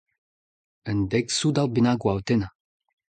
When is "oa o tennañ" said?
2.07-2.51